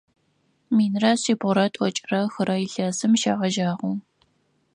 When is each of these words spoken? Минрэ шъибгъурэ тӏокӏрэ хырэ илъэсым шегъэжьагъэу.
Минрэ 0.75 1.11
шъибгъурэ 1.21 1.65
тӏокӏрэ 1.73 2.21
хырэ 2.33 2.55
илъэсым 2.65 3.13
шегъэжьагъэу. 3.21 3.95